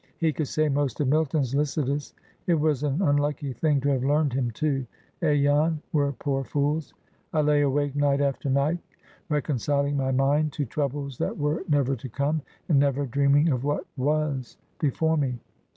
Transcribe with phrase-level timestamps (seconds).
[0.17, 2.15] He could say most of Milton's 'Lycidas.'
[2.47, 4.87] It was an unlucky thing to have learned him too!
[5.21, 5.79] Eh, Jan!
[5.93, 6.95] we're poor fools.
[7.33, 8.79] I lay awake night after night
[9.29, 13.85] reconciling my mind to troubles that were never to come, and never dreaming of what
[13.95, 15.37] was before me.